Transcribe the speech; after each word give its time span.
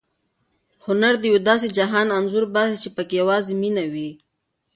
هنر 0.85 1.13
د 1.19 1.23
یو 1.31 1.37
داسې 1.49 1.67
جهان 1.77 2.07
انځور 2.17 2.45
باسي 2.53 2.77
چې 2.83 2.89
پکې 2.95 3.15
یوازې 3.21 3.53
مینه 3.61 3.83
وي. 3.93 4.09